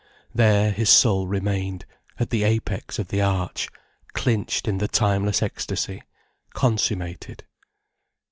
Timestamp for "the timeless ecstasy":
4.79-6.01